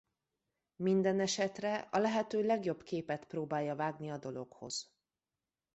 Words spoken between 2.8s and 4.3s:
képet próbálja vágni a